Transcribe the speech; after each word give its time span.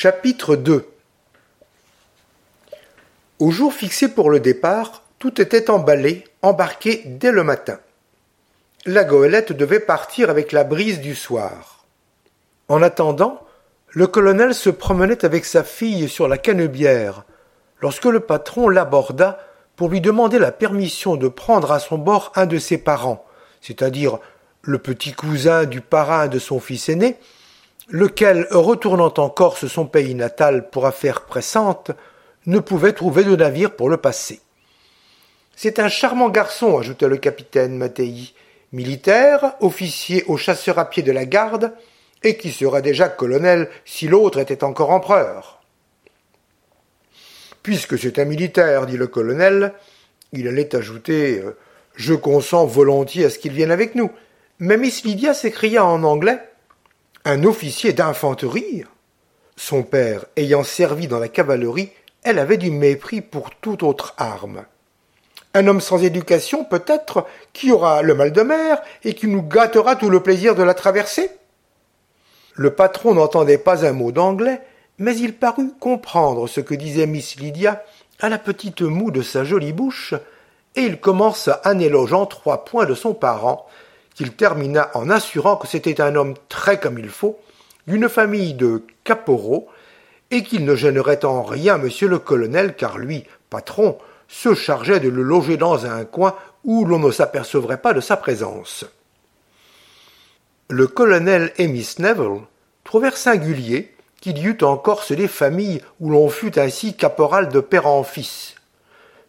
Chapitre 0.00 0.54
2 0.54 0.86
Au 3.40 3.50
jour 3.50 3.74
fixé 3.74 4.06
pour 4.06 4.30
le 4.30 4.38
départ, 4.38 5.02
tout 5.18 5.40
était 5.40 5.70
emballé, 5.70 6.22
embarqué 6.40 7.02
dès 7.04 7.32
le 7.32 7.42
matin. 7.42 7.80
La 8.86 9.02
goélette 9.02 9.52
devait 9.52 9.80
partir 9.80 10.30
avec 10.30 10.52
la 10.52 10.62
brise 10.62 11.00
du 11.00 11.16
soir. 11.16 11.84
En 12.68 12.80
attendant, 12.80 13.44
le 13.88 14.06
colonel 14.06 14.54
se 14.54 14.70
promenait 14.70 15.24
avec 15.24 15.44
sa 15.44 15.64
fille 15.64 16.08
sur 16.08 16.28
la 16.28 16.38
canebière, 16.38 17.24
lorsque 17.80 18.04
le 18.04 18.20
patron 18.20 18.68
l'aborda 18.68 19.40
pour 19.74 19.88
lui 19.88 20.00
demander 20.00 20.38
la 20.38 20.52
permission 20.52 21.16
de 21.16 21.26
prendre 21.26 21.72
à 21.72 21.80
son 21.80 21.98
bord 21.98 22.30
un 22.36 22.46
de 22.46 22.58
ses 22.58 22.78
parents, 22.78 23.26
c'est-à-dire 23.60 24.20
le 24.62 24.78
petit 24.78 25.10
cousin 25.12 25.64
du 25.64 25.80
parrain 25.80 26.28
de 26.28 26.38
son 26.38 26.60
fils 26.60 26.88
aîné, 26.88 27.16
lequel, 27.88 28.46
retournant 28.50 29.12
en 29.16 29.28
Corse 29.28 29.66
son 29.66 29.86
pays 29.86 30.14
natal 30.14 30.68
pour 30.70 30.86
affaires 30.86 31.24
pressantes, 31.24 31.90
ne 32.46 32.58
pouvait 32.58 32.92
trouver 32.92 33.24
de 33.24 33.36
navire 33.36 33.74
pour 33.74 33.88
le 33.88 33.96
passer. 33.96 34.40
C'est 35.56 35.78
un 35.78 35.88
charmant 35.88 36.28
garçon, 36.28 36.78
ajouta 36.78 37.08
le 37.08 37.16
capitaine 37.16 37.76
Mattei, 37.76 38.34
militaire, 38.72 39.54
officier 39.60 40.24
au 40.26 40.36
chasseur 40.36 40.78
à 40.78 40.88
pied 40.88 41.02
de 41.02 41.12
la 41.12 41.24
garde, 41.24 41.72
et 42.22 42.36
qui 42.36 42.50
serait 42.50 42.82
déjà 42.82 43.08
colonel 43.08 43.68
si 43.84 44.08
l'autre 44.08 44.38
était 44.38 44.64
encore 44.64 44.90
empereur. 44.90 45.60
Puisque 47.62 47.98
c'est 47.98 48.18
un 48.18 48.24
militaire, 48.24 48.86
dit 48.86 48.96
le 48.96 49.06
colonel, 49.06 49.72
il 50.32 50.48
allait 50.48 50.74
ajouter 50.74 51.40
euh, 51.40 51.56
Je 51.94 52.14
consens 52.14 52.66
volontiers 52.66 53.26
à 53.26 53.30
ce 53.30 53.38
qu'il 53.38 53.52
vienne 53.52 53.70
avec 53.70 53.94
nous. 53.94 54.10
Mais 54.58 54.76
Miss 54.76 55.04
Lydia 55.04 55.34
s'écria 55.34 55.84
en 55.84 56.02
anglais 56.02 56.40
Un 57.30 57.44
officier 57.44 57.92
d'infanterie 57.92 58.84
Son 59.54 59.82
père 59.82 60.24
ayant 60.36 60.64
servi 60.64 61.08
dans 61.08 61.18
la 61.18 61.28
cavalerie, 61.28 61.90
elle 62.22 62.38
avait 62.38 62.56
du 62.56 62.70
mépris 62.70 63.20
pour 63.20 63.50
toute 63.50 63.82
autre 63.82 64.14
arme 64.16 64.64
un 65.52 65.66
homme 65.66 65.82
sans 65.82 66.02
éducation, 66.02 66.64
peut-être, 66.64 67.26
qui 67.52 67.70
aura 67.70 68.00
le 68.00 68.14
mal 68.14 68.32
de 68.32 68.40
mer 68.40 68.80
et 69.04 69.12
qui 69.12 69.26
nous 69.26 69.42
gâtera 69.42 69.94
tout 69.96 70.08
le 70.08 70.22
plaisir 70.22 70.54
de 70.54 70.62
la 70.62 70.72
traverser. 70.72 71.30
Le 72.54 72.74
patron 72.74 73.14
n'entendait 73.14 73.58
pas 73.58 73.84
un 73.84 73.92
mot 73.92 74.10
d'anglais, 74.10 74.62
mais 74.96 75.14
il 75.16 75.34
parut 75.34 75.72
comprendre 75.78 76.46
ce 76.46 76.60
que 76.60 76.74
disait 76.74 77.06
Miss 77.06 77.36
Lydia 77.36 77.84
à 78.20 78.30
la 78.30 78.38
petite 78.38 78.80
moue 78.80 79.10
de 79.10 79.20
sa 79.20 79.44
jolie 79.44 79.74
bouche, 79.74 80.14
et 80.76 80.82
il 80.82 80.98
commença 80.98 81.60
un 81.64 81.78
éloge 81.78 82.14
en 82.14 82.24
trois 82.24 82.64
points 82.64 82.86
de 82.86 82.94
son 82.94 83.12
parent, 83.12 83.66
qu'il 84.18 84.32
termina 84.32 84.90
en 84.94 85.10
assurant 85.10 85.54
que 85.54 85.68
c'était 85.68 86.00
un 86.00 86.16
homme 86.16 86.34
très 86.48 86.80
comme 86.80 86.98
il 86.98 87.08
faut, 87.08 87.38
d'une 87.86 88.08
famille 88.08 88.52
de 88.52 88.82
caporaux, 89.04 89.68
et 90.32 90.42
qu'il 90.42 90.64
ne 90.64 90.74
gênerait 90.74 91.24
en 91.24 91.44
rien 91.44 91.78
monsieur 91.78 92.08
le 92.08 92.18
colonel, 92.18 92.74
car 92.74 92.98
lui, 92.98 93.22
patron, 93.48 93.96
se 94.26 94.56
chargeait 94.56 94.98
de 94.98 95.08
le 95.08 95.22
loger 95.22 95.56
dans 95.56 95.86
un 95.86 96.04
coin 96.04 96.34
où 96.64 96.84
l'on 96.84 96.98
ne 96.98 97.12
s'apercevrait 97.12 97.80
pas 97.80 97.94
de 97.94 98.00
sa 98.00 98.16
présence. 98.16 98.86
Le 100.68 100.88
colonel 100.88 101.52
et 101.56 101.68
Miss 101.68 102.00
Neville 102.00 102.40
trouvèrent 102.82 103.16
singulier 103.16 103.94
qu'il 104.20 104.38
y 104.38 104.46
eût 104.46 104.58
en 104.62 104.76
Corse 104.76 105.12
des 105.12 105.28
familles 105.28 105.80
où 106.00 106.10
l'on 106.10 106.28
fût 106.28 106.58
ainsi 106.58 106.96
caporal 106.96 107.50
de 107.50 107.60
père 107.60 107.86
en 107.86 108.02
fils. 108.02 108.56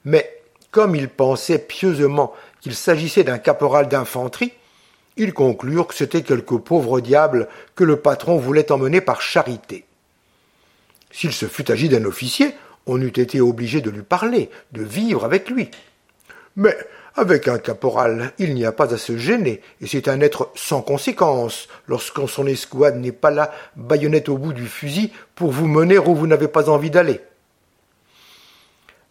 Mais, 0.03 0.41
comme 0.71 0.95
ils 0.95 1.09
pensaient 1.09 1.59
pieusement 1.59 2.33
qu'il 2.59 2.73
s'agissait 2.73 3.23
d'un 3.23 3.37
caporal 3.37 3.87
d'infanterie, 3.87 4.53
ils 5.19 5.33
conclurent 5.33 5.87
que 5.87 5.95
c'était 5.95 6.23
quelque 6.23 6.55
pauvre 6.55 7.01
diable 7.01 7.47
que 7.75 7.83
le 7.83 7.97
patron 7.97 8.37
voulait 8.37 8.71
emmener 8.71 9.01
par 9.01 9.21
charité. 9.21 9.85
S'il 11.11 11.33
se 11.33 11.45
fût 11.45 11.69
agi 11.71 11.89
d'un 11.89 12.05
officier, 12.05 12.55
on 12.85 12.99
eût 13.01 13.07
été 13.07 13.41
obligé 13.41 13.81
de 13.81 13.89
lui 13.89 14.01
parler, 14.01 14.49
de 14.71 14.81
vivre 14.81 15.25
avec 15.25 15.49
lui. 15.49 15.69
Mais 16.55 16.75
avec 17.15 17.47
un 17.47 17.59
caporal, 17.59 18.31
il 18.39 18.53
n'y 18.53 18.65
a 18.65 18.71
pas 18.71 18.93
à 18.93 18.97
se 18.97 19.17
gêner, 19.17 19.61
et 19.81 19.87
c'est 19.87 20.07
un 20.07 20.21
être 20.21 20.51
sans 20.55 20.81
conséquence, 20.81 21.67
lorsqu'on 21.87 22.27
son 22.27 22.47
escouade 22.47 22.95
n'est 22.95 23.11
pas 23.11 23.31
là, 23.31 23.51
baïonnette 23.75 24.29
au 24.29 24.37
bout 24.37 24.53
du 24.53 24.67
fusil, 24.67 25.11
pour 25.35 25.51
vous 25.51 25.67
mener 25.67 25.97
où 25.97 26.15
vous 26.15 26.27
n'avez 26.27 26.47
pas 26.47 26.69
envie 26.69 26.91
d'aller. 26.91 27.19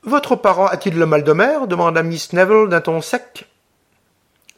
Votre 0.04 0.36
parent 0.36 0.66
a-t-il 0.66 0.96
le 0.96 1.06
mal 1.06 1.22
de 1.22 1.32
mer? 1.32 1.66
demanda 1.66 2.02
Miss 2.02 2.32
Neville 2.32 2.68
d'un 2.68 2.80
ton 2.80 3.02
sec. 3.02 3.46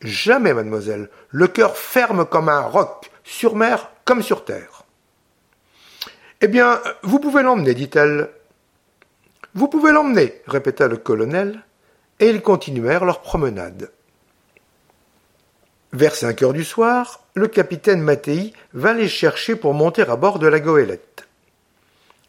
Jamais, 0.00 0.55
mademoiselle. 0.55 1.11
Le 1.31 1.47
cœur 1.47 1.77
ferme 1.77 2.25
comme 2.25 2.49
un 2.49 2.62
roc, 2.62 3.11
sur 3.25 3.55
mer 3.55 3.91
comme 4.05 4.22
sur 4.22 4.44
terre. 4.44 4.84
Eh 6.41 6.49
bien, 6.49 6.81
vous 7.03 7.21
pouvez 7.21 7.43
l'emmener, 7.43 7.75
dit-elle. 7.75 8.31
Vous 9.55 9.69
pouvez 9.69 9.93
l'emmener, 9.93 10.41
répéta 10.47 10.88
le 10.88 10.97
colonel, 10.97 11.62
et 12.19 12.31
ils 12.31 12.41
continuèrent 12.41 13.05
leur 13.05 13.21
promenade. 13.21 13.91
Vers 15.93 16.15
cinq 16.15 16.43
heures 16.43 16.53
du 16.53 16.65
soir, 16.65 17.25
le 17.34 17.49
capitaine 17.49 18.00
Mattei 18.00 18.53
vint 18.72 18.94
les 18.94 19.09
chercher 19.09 19.56
pour 19.56 19.75
monter 19.75 20.03
à 20.03 20.17
bord 20.17 20.38
de 20.38 20.47
la 20.47 20.61
goélette. 20.61 21.27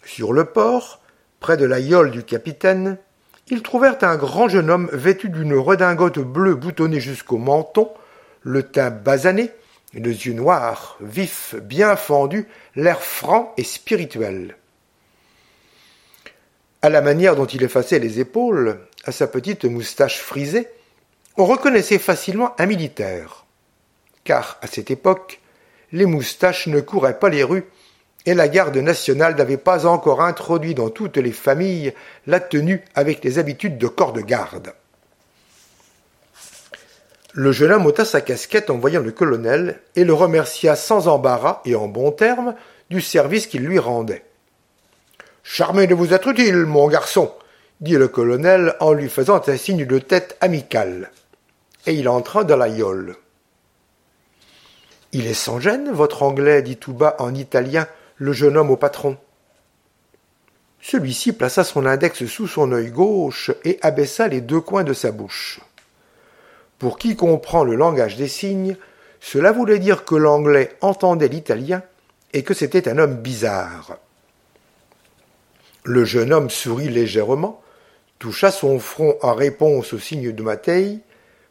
Sur 0.03 0.33
le 0.33 0.45
port, 0.45 0.99
près 1.39 1.57
de 1.57 1.65
la 1.65 1.79
yole 1.79 2.11
du 2.11 2.23
capitaine, 2.23 2.97
ils 3.51 3.61
trouvèrent 3.61 4.01
un 4.01 4.15
grand 4.15 4.47
jeune 4.47 4.69
homme 4.69 4.89
vêtu 4.93 5.29
d'une 5.29 5.53
redingote 5.53 6.19
bleue 6.19 6.55
boutonnée 6.55 7.01
jusqu'au 7.01 7.37
menton, 7.37 7.91
le 8.43 8.63
teint 8.63 8.89
basané, 8.89 9.51
les 9.93 10.25
yeux 10.25 10.33
noirs, 10.33 10.97
vifs, 11.01 11.55
bien 11.55 11.97
fendus, 11.97 12.47
l'air 12.77 13.03
franc 13.03 13.53
et 13.57 13.65
spirituel. 13.65 14.55
À 16.81 16.89
la 16.89 17.01
manière 17.01 17.35
dont 17.35 17.45
il 17.45 17.61
effaçait 17.61 17.99
les 17.99 18.21
épaules, 18.21 18.79
à 19.03 19.11
sa 19.11 19.27
petite 19.27 19.65
moustache 19.65 20.19
frisée, 20.19 20.69
on 21.35 21.45
reconnaissait 21.45 21.99
facilement 21.99 22.55
un 22.57 22.65
militaire. 22.65 23.45
Car, 24.23 24.59
à 24.61 24.67
cette 24.67 24.91
époque, 24.91 25.41
les 25.91 26.05
moustaches 26.05 26.67
ne 26.67 26.79
couraient 26.79 27.19
pas 27.19 27.29
les 27.29 27.43
rues, 27.43 27.65
et 28.25 28.33
la 28.33 28.47
garde 28.47 28.77
nationale 28.77 29.35
n'avait 29.35 29.57
pas 29.57 29.85
encore 29.85 30.21
introduit 30.21 30.75
dans 30.75 30.89
toutes 30.89 31.17
les 31.17 31.31
familles 31.31 31.93
la 32.27 32.39
tenue 32.39 32.83
avec 32.95 33.23
les 33.23 33.39
habitudes 33.39 33.77
de 33.77 33.87
corps 33.87 34.13
de 34.13 34.21
garde. 34.21 34.73
Le 37.33 37.51
jeune 37.51 37.71
homme 37.71 37.85
ôta 37.85 38.03
sa 38.03 38.21
casquette 38.21 38.69
en 38.69 38.77
voyant 38.77 39.01
le 39.01 39.11
colonel 39.11 39.79
et 39.95 40.03
le 40.03 40.13
remercia 40.13 40.75
sans 40.75 41.07
embarras 41.07 41.61
et 41.65 41.75
en 41.75 41.87
bons 41.87 42.11
termes 42.11 42.55
du 42.89 43.01
service 43.01 43.47
qu'il 43.47 43.63
lui 43.63 43.79
rendait. 43.79 44.25
Charmé 45.43 45.87
de 45.87 45.95
vous 45.95 46.13
être 46.13 46.27
utile, 46.27 46.65
mon 46.65 46.87
garçon, 46.87 47.33
dit 47.79 47.95
le 47.95 48.09
colonel 48.09 48.75
en 48.79 48.91
lui 48.91 49.09
faisant 49.09 49.41
un 49.47 49.57
signe 49.57 49.85
de 49.85 49.97
tête 49.97 50.37
amical. 50.41 51.09
Et 51.87 51.93
il 51.93 52.09
entra 52.09 52.43
dans 52.43 52.57
la 52.57 52.67
yole. 52.67 53.15
Il 55.13 55.25
est 55.25 55.33
sans 55.33 55.59
gêne, 55.59 55.89
votre 55.91 56.23
anglais, 56.23 56.61
dit 56.61 56.77
tout 56.77 56.93
bas 56.93 57.15
en 57.19 57.33
italien 57.33 57.87
le 58.21 58.33
jeune 58.33 58.55
homme 58.55 58.69
au 58.69 58.77
patron. 58.77 59.17
Celui-ci 60.79 61.33
plaça 61.33 61.63
son 61.63 61.87
index 61.87 62.23
sous 62.27 62.45
son 62.45 62.71
œil 62.71 62.91
gauche 62.91 63.49
et 63.65 63.79
abaissa 63.81 64.27
les 64.27 64.41
deux 64.41 64.61
coins 64.61 64.83
de 64.83 64.93
sa 64.93 65.11
bouche. 65.11 65.59
Pour 66.77 66.99
qui 66.99 67.15
comprend 67.15 67.63
le 67.63 67.73
langage 67.73 68.17
des 68.17 68.27
signes, 68.27 68.77
cela 69.21 69.51
voulait 69.51 69.79
dire 69.79 70.05
que 70.05 70.13
l'anglais 70.13 70.69
entendait 70.81 71.29
l'italien 71.29 71.81
et 72.31 72.43
que 72.43 72.53
c'était 72.53 72.87
un 72.87 72.99
homme 72.99 73.15
bizarre. 73.15 73.97
Le 75.83 76.05
jeune 76.05 76.31
homme 76.31 76.51
sourit 76.51 76.89
légèrement, 76.89 77.59
toucha 78.19 78.51
son 78.51 78.77
front 78.77 79.17
en 79.23 79.33
réponse 79.33 79.93
au 79.93 79.99
signe 79.99 80.31
de 80.31 80.43
Mattei, 80.43 80.99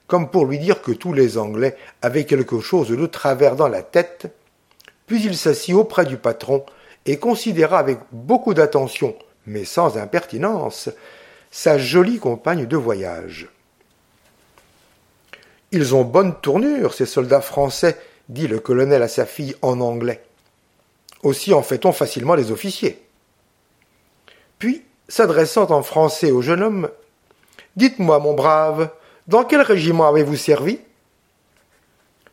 comme 0.06 0.31
pour 0.31 0.47
lui 0.47 0.60
dire 0.60 0.82
que 0.82 0.92
tous 0.92 1.14
les 1.14 1.37
Anglais 1.37 1.76
avaient 2.00 2.26
quelque 2.26 2.60
chose 2.60 2.91
de 2.91 3.06
travers 3.06 3.56
dans 3.56 3.69
la 3.69 3.82
tête, 3.82 4.32
puis 5.10 5.25
il 5.25 5.37
s'assit 5.37 5.75
auprès 5.75 6.04
du 6.04 6.19
patron 6.19 6.65
et 7.04 7.19
considéra 7.19 7.81
avec 7.81 7.99
beaucoup 8.12 8.55
d'attention, 8.55 9.17
mais 9.44 9.64
sans 9.64 9.99
impertinence, 9.99 10.88
sa 11.50 11.79
jolie 11.79 12.20
compagne 12.20 12.64
de 12.64 12.76
voyage. 12.76 13.49
Ils 15.73 15.96
ont 15.96 16.05
bonne 16.05 16.37
tournure, 16.40 16.94
ces 16.94 17.06
soldats 17.06 17.40
français, 17.40 17.99
dit 18.29 18.46
le 18.46 18.61
colonel 18.61 19.02
à 19.02 19.08
sa 19.08 19.26
fille 19.26 19.56
en 19.62 19.81
anglais. 19.81 20.23
Aussi 21.25 21.52
en 21.55 21.62
fait-on 21.62 21.90
facilement 21.90 22.37
les 22.37 22.52
officiers. 22.52 23.02
Puis, 24.61 24.84
s'adressant 25.08 25.73
en 25.73 25.82
français 25.82 26.31
au 26.31 26.40
jeune 26.40 26.62
homme, 26.62 26.88
Dites-moi, 27.75 28.20
mon 28.20 28.34
brave, 28.34 28.90
dans 29.26 29.43
quel 29.43 29.62
régiment 29.62 30.06
avez-vous 30.06 30.37
servi? 30.37 30.79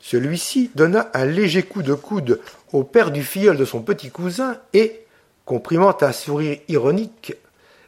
Celui-ci 0.09 0.71
donna 0.74 1.12
un 1.13 1.25
léger 1.25 1.63
coup 1.63 1.83
de 1.83 1.94
coude 1.94 2.39
au 2.71 2.86
père 2.86 3.12
du 3.12 3.25
filleul 3.25 3.57
de 3.57 3.65
son 3.65 3.81
petit 3.81 4.09
cousin 4.09 4.56
et, 4.71 5.06
comprimant 5.44 5.98
un 6.00 6.13
sourire 6.13 6.59
ironique, 6.69 7.33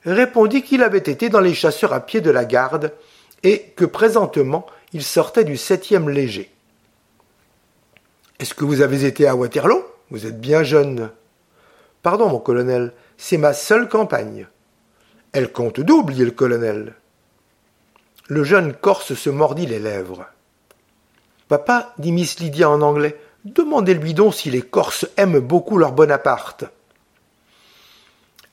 répondit 0.03 0.61
qu'il 0.61 0.83
avait 0.83 0.97
été 0.97 1.29
dans 1.29 1.39
les 1.39 1.53
chasseurs 1.53 1.93
à 1.93 2.01
pied 2.01 2.19
de 2.19 2.29
la 2.29 2.43
garde 2.43 2.91
et 3.43 3.71
que 3.73 3.85
présentement 3.85 4.65
il 4.91 5.01
sortait 5.01 5.45
du 5.45 5.55
septième 5.55 6.09
léger. 6.09 6.51
Est-ce 8.39 8.53
que 8.53 8.65
vous 8.65 8.81
avez 8.81 9.05
été 9.05 9.25
à 9.25 9.37
Waterloo? 9.37 9.81
Vous 10.09 10.25
êtes 10.25 10.41
bien 10.41 10.63
jeune. 10.63 11.11
Pardon, 12.03 12.27
mon 12.27 12.39
colonel, 12.39 12.91
c'est 13.17 13.37
ma 13.37 13.53
seule 13.53 13.87
campagne. 13.87 14.45
Elle 15.31 15.53
compte 15.53 15.79
double, 15.79 16.15
dit 16.15 16.25
le 16.25 16.31
colonel. 16.31 16.95
Le 18.27 18.43
jeune 18.43 18.73
Corse 18.73 19.13
se 19.13 19.29
mordit 19.29 19.67
les 19.67 19.79
lèvres. 19.79 20.25
Papa, 21.49 21.95
dit 21.97 22.11
Miss 22.11 22.39
Lydia 22.39 22.69
en 22.69 22.83
anglais, 22.83 23.19
demandez-lui 23.43 24.13
donc 24.13 24.35
si 24.35 24.51
les 24.51 24.61
Corses 24.61 25.07
aiment 25.17 25.39
beaucoup 25.39 25.79
leur 25.79 25.93
Bonaparte. 25.93 26.65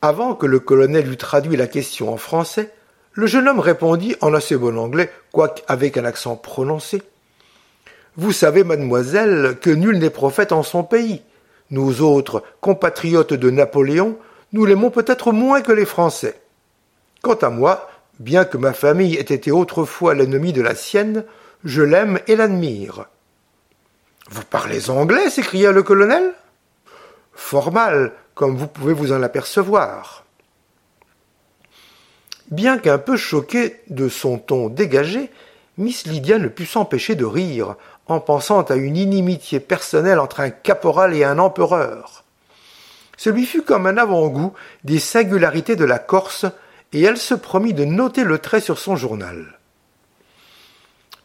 Avant 0.00 0.34
que 0.34 0.46
le 0.46 0.60
colonel 0.60 1.12
eût 1.12 1.18
traduit 1.18 1.58
la 1.58 1.66
question 1.66 2.10
en 2.10 2.16
français, 2.16 2.72
le 3.12 3.26
jeune 3.26 3.48
homme 3.48 3.60
répondit 3.60 4.16
en 4.22 4.32
assez 4.32 4.56
bon 4.56 4.78
anglais, 4.78 5.12
quoique 5.30 5.60
avec 5.68 5.98
un 5.98 6.06
accent 6.06 6.36
prononcé. 6.36 7.02
Vous 8.16 8.32
savez, 8.32 8.64
mademoiselle, 8.64 9.58
que 9.60 9.68
nul 9.68 9.98
n'est 9.98 10.08
prophète 10.08 10.52
en 10.52 10.62
son 10.62 10.82
pays. 10.82 11.20
Nous 11.70 12.00
autres, 12.00 12.44
compatriotes 12.62 13.34
de 13.34 13.50
Napoléon, 13.50 14.16
nous 14.54 14.64
l'aimons 14.64 14.90
peut-être 14.90 15.32
moins 15.32 15.60
que 15.60 15.72
les 15.72 15.84
Français. 15.84 16.40
Quant 17.20 17.34
à 17.34 17.50
moi, 17.50 17.90
bien 18.20 18.46
que 18.46 18.56
ma 18.56 18.72
famille 18.72 19.16
ait 19.16 19.20
été 19.20 19.50
autrefois 19.50 20.14
l'ennemi 20.14 20.54
de 20.54 20.62
la 20.62 20.74
sienne, 20.74 21.26
je 21.64 21.82
l'aime 21.82 22.20
et 22.26 22.36
l'admire. 22.36 23.06
Vous 24.30 24.44
parlez 24.44 24.90
anglais 24.90 25.30
s'écria 25.30 25.72
le 25.72 25.82
colonel. 25.82 26.34
Fort 27.32 27.72
mal, 27.72 28.12
comme 28.34 28.56
vous 28.56 28.66
pouvez 28.66 28.92
vous 28.92 29.12
en 29.12 29.22
apercevoir. 29.22 30.24
Bien 32.50 32.78
qu'un 32.78 32.98
peu 32.98 33.16
choqué 33.16 33.80
de 33.88 34.08
son 34.08 34.38
ton 34.38 34.68
dégagé, 34.68 35.30
Miss 35.78 36.06
Lydia 36.06 36.38
ne 36.38 36.48
put 36.48 36.66
s'empêcher 36.66 37.14
de 37.14 37.24
rire 37.24 37.76
en 38.06 38.20
pensant 38.20 38.62
à 38.62 38.76
une 38.76 38.96
inimitié 38.96 39.60
personnelle 39.60 40.20
entre 40.20 40.40
un 40.40 40.50
caporal 40.50 41.14
et 41.14 41.24
un 41.24 41.38
empereur. 41.38 42.24
Ce 43.16 43.30
lui 43.30 43.46
fut 43.46 43.62
comme 43.62 43.86
un 43.86 43.96
avant-goût 43.96 44.52
des 44.84 45.00
singularités 45.00 45.76
de 45.76 45.84
la 45.84 45.98
Corse, 45.98 46.46
et 46.92 47.02
elle 47.02 47.18
se 47.18 47.34
promit 47.34 47.74
de 47.74 47.84
noter 47.84 48.22
le 48.22 48.38
trait 48.38 48.60
sur 48.60 48.78
son 48.78 48.96
journal. 48.96 49.55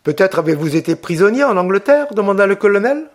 Peut-être 0.04 0.40
avez-vous 0.40 0.76
été 0.76 0.96
prisonnier 0.96 1.44
en 1.44 1.58
Angleterre 1.58 2.14
demanda 2.14 2.48
le 2.48 2.56
colonel. 2.56 3.06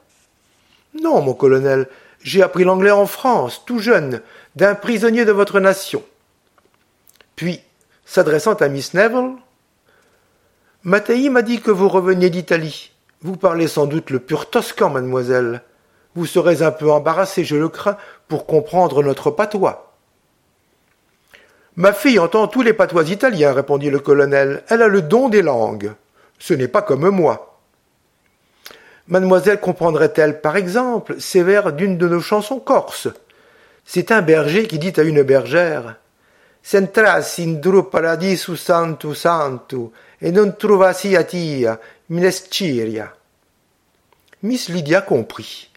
Non, 1.02 1.20
mon 1.20 1.34
colonel, 1.34 1.88
j'ai 2.22 2.42
appris 2.42 2.64
l'anglais 2.64 2.90
en 2.90 3.06
France, 3.06 3.62
tout 3.66 3.80
jeune, 3.80 4.20
d'un 4.54 4.74
prisonnier 4.74 5.24
de 5.24 5.32
votre 5.32 5.60
nation. 5.60 6.02
Puis, 7.34 7.60
s'adressant 8.04 8.54
à 8.54 8.68
Miss 8.68 8.94
Neville, 8.94 9.34
Mattei 10.84 11.28
m'a 11.28 11.42
dit 11.42 11.60
que 11.60 11.72
vous 11.72 11.88
reveniez 11.88 12.30
d'Italie. 12.30 12.92
Vous 13.20 13.36
parlez 13.36 13.66
sans 13.66 13.86
doute 13.86 14.10
le 14.10 14.20
pur 14.20 14.48
toscan, 14.48 14.90
mademoiselle. 14.90 15.62
Vous 16.14 16.26
serez 16.26 16.62
un 16.62 16.70
peu 16.70 16.90
embarrassée, 16.90 17.44
je 17.44 17.56
le 17.56 17.68
crains, 17.68 17.96
pour 18.28 18.46
comprendre 18.46 19.02
notre 19.02 19.30
patois. 19.30 19.92
Ma 21.74 21.92
fille 21.92 22.18
entend 22.18 22.46
tous 22.46 22.62
les 22.62 22.72
patois 22.72 23.10
italiens, 23.10 23.52
répondit 23.52 23.90
le 23.90 23.98
colonel. 23.98 24.62
Elle 24.68 24.82
a 24.82 24.88
le 24.88 25.02
don 25.02 25.28
des 25.28 25.42
langues. 25.42 25.92
Ce 26.38 26.54
n'est 26.54 26.68
pas 26.68 26.82
comme 26.82 27.08
moi. 27.10 27.60
Mademoiselle 29.08 29.60
comprendrait-elle, 29.60 30.40
par 30.40 30.56
exemple, 30.56 31.16
ces 31.20 31.42
vers 31.42 31.72
d'une 31.72 31.96
de 31.96 32.08
nos 32.08 32.20
chansons 32.20 32.58
corses? 32.58 33.08
C'est 33.84 34.10
un 34.10 34.20
berger 34.20 34.66
qui 34.66 34.78
dit 34.78 34.92
à 34.96 35.02
une 35.02 35.22
bergère 35.22 35.96
S'entras 36.62 37.36
in 37.38 37.60
duro 37.60 37.84
paradisu 37.84 38.56
santu 38.56 39.14
santu, 39.14 39.92
et 40.20 40.32
non 40.32 40.50
trovasi 40.50 41.14
a 41.14 41.22
tia, 41.22 41.78
minesciria. 42.08 43.14
Miss 44.42 44.68
Lydia 44.68 45.00
comprit 45.00 45.70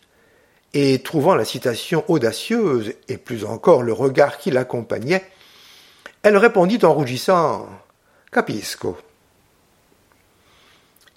et 0.73 0.99
trouvant 1.03 1.35
la 1.35 1.45
citation 1.45 2.03
audacieuse, 2.07 2.93
et 3.07 3.17
plus 3.17 3.45
encore 3.45 3.83
le 3.83 3.93
regard 3.93 4.37
qui 4.39 4.51
l'accompagnait, 4.51 5.23
elle 6.23 6.37
répondit 6.37 6.79
en 6.83 6.93
rougissant 6.93 7.67
Capisco. 8.31 8.97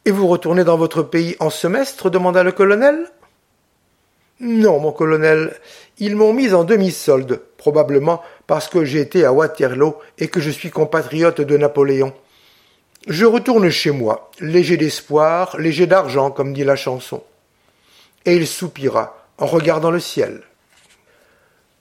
Et 0.04 0.10
vous 0.10 0.26
retournez 0.26 0.64
dans 0.64 0.76
votre 0.76 1.02
pays 1.02 1.36
en 1.38 1.50
semestre 1.50 2.10
demanda 2.10 2.42
le 2.42 2.52
colonel. 2.52 3.06
Non, 4.40 4.80
mon 4.80 4.90
colonel, 4.90 5.56
ils 5.98 6.16
m'ont 6.16 6.32
mis 6.32 6.52
en 6.52 6.64
demi-solde, 6.64 7.40
probablement 7.56 8.22
parce 8.48 8.68
que 8.68 8.84
j'ai 8.84 9.00
été 9.00 9.24
à 9.24 9.32
Waterloo 9.32 9.96
et 10.18 10.26
que 10.26 10.40
je 10.40 10.50
suis 10.50 10.70
compatriote 10.70 11.40
de 11.40 11.56
Napoléon. 11.56 12.12
Je 13.06 13.24
retourne 13.24 13.70
chez 13.70 13.92
moi, 13.92 14.30
léger 14.40 14.76
d'espoir, 14.76 15.56
léger 15.58 15.86
d'argent, 15.86 16.32
comme 16.32 16.52
dit 16.52 16.64
la 16.64 16.74
chanson. 16.74 17.22
Et 18.24 18.34
il 18.34 18.48
soupira, 18.48 19.16
en 19.38 19.46
regardant 19.46 19.92
le 19.92 20.00
ciel. 20.00 20.42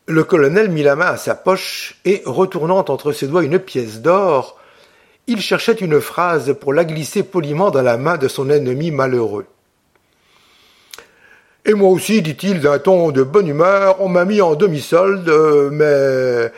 Le 0.05 0.23
colonel 0.23 0.69
mit 0.69 0.83
la 0.83 0.95
main 0.95 1.07
à 1.07 1.17
sa 1.17 1.33
poche 1.33 1.99
et, 2.05 2.21
retournant 2.25 2.77
entre 2.77 3.11
ses 3.11 3.27
doigts 3.27 3.43
une 3.43 3.59
pièce 3.59 4.01
d'or, 4.01 4.59
il 5.27 5.41
cherchait 5.41 5.73
une 5.73 6.01
phrase 6.01 6.55
pour 6.59 6.73
la 6.73 6.85
glisser 6.85 7.23
poliment 7.23 7.71
dans 7.71 7.81
la 7.81 7.97
main 7.97 8.17
de 8.17 8.27
son 8.27 8.49
ennemi 8.49 8.91
malheureux. 8.91 9.45
Et 11.65 11.73
moi 11.73 11.89
aussi, 11.89 12.21
dit-il 12.21 12.59
d'un 12.59 12.79
ton 12.79 13.11
de 13.11 13.21
bonne 13.21 13.47
humeur, 13.47 14.01
on 14.01 14.09
m'a 14.09 14.25
mis 14.25 14.41
en 14.41 14.55
demi-solde, 14.55 15.29
mais 15.71 16.51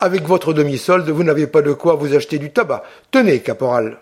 avec 0.00 0.24
votre 0.24 0.52
demi-solde, 0.52 1.08
vous 1.08 1.22
n'avez 1.22 1.46
pas 1.46 1.62
de 1.62 1.72
quoi 1.72 1.94
vous 1.94 2.14
acheter 2.14 2.38
du 2.38 2.50
tabac. 2.50 2.82
Tenez, 3.10 3.40
caporal 3.40 3.98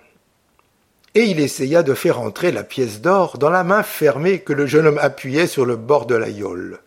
et 1.17 1.25
il 1.25 1.41
essaya 1.41 1.83
de 1.83 1.95
faire 1.95 2.21
entrer 2.21 2.53
la 2.53 2.63
pièce 2.63 3.01
d'or 3.01 3.39
dans 3.39 3.49
la 3.49 3.65
main 3.65 3.83
fermée 3.83 4.41
que 4.41 4.53
le 4.53 4.67
jeune 4.67 4.87
homme 4.87 4.99
appuyait 5.01 5.47
sur 5.47 5.65
le 5.65 5.77
bord 5.77 6.05
de 6.05 6.15
la 6.15 6.29
yole. 6.29 6.81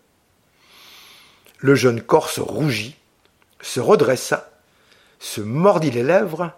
Le 1.58 1.74
jeune 1.74 2.00
Corse 2.00 2.38
rougit, 2.38 2.96
se 3.60 3.80
redressa, 3.80 4.52
se 5.18 5.42
mordit 5.42 5.90
les 5.90 6.04
lèvres, 6.04 6.52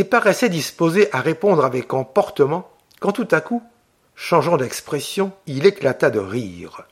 et 0.00 0.04
paraissait 0.04 0.48
disposé 0.48 1.10
à 1.12 1.20
répondre 1.20 1.62
avec 1.62 1.92
emportement, 1.92 2.70
quand 3.00 3.12
tout 3.12 3.28
à 3.32 3.42
coup, 3.42 3.62
changeant 4.14 4.56
d'expression, 4.56 5.30
il 5.46 5.66
éclata 5.66 6.08
de 6.08 6.18
rire. 6.18 6.84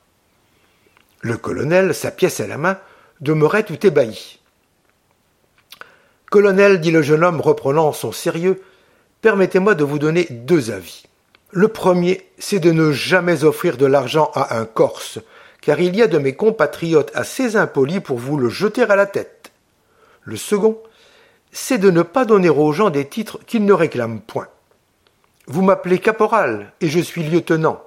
Le 1.21 1.35
colonel, 1.35 1.95
sa 1.95 2.11
pièce 2.11 2.39
à 2.39 2.45
la 2.45 2.59
main, 2.59 2.77
demeurait 3.19 3.63
tout 3.63 3.83
ébahi. 3.83 4.39
Colonel, 6.29 6.79
dit 6.79 6.91
le 6.91 7.01
jeune 7.01 7.23
homme, 7.23 7.41
reprenant 7.41 7.93
son 7.93 8.11
sérieux, 8.11 8.61
permettez-moi 9.21 9.73
de 9.73 9.83
vous 9.83 9.97
donner 9.97 10.27
deux 10.29 10.69
avis. 10.69 11.05
Le 11.49 11.67
premier, 11.67 12.29
c'est 12.37 12.59
de 12.59 12.71
ne 12.71 12.91
jamais 12.91 13.43
offrir 13.43 13.77
de 13.77 13.87
l'argent 13.87 14.29
à 14.35 14.59
un 14.59 14.65
Corse, 14.65 15.17
car 15.61 15.79
il 15.79 15.95
y 15.95 16.03
a 16.03 16.07
de 16.07 16.19
mes 16.19 16.35
compatriotes 16.35 17.11
assez 17.15 17.55
impolis 17.55 18.01
pour 18.01 18.19
vous 18.19 18.37
le 18.37 18.49
jeter 18.49 18.83
à 18.83 18.95
la 18.95 19.07
tête. 19.07 19.51
Le 20.21 20.35
second, 20.35 20.79
c'est 21.51 21.77
de 21.77 21.91
ne 21.91 22.01
pas 22.01 22.25
donner 22.25 22.49
aux 22.49 22.71
gens 22.71 22.89
des 22.89 23.07
titres 23.07 23.39
qu'ils 23.45 23.65
ne 23.65 23.73
réclament 23.73 24.21
point. 24.21 24.47
Vous 25.47 25.61
m'appelez 25.61 25.99
caporal, 25.99 26.73
et 26.81 26.87
je 26.87 26.99
suis 26.99 27.23
lieutenant. 27.23 27.81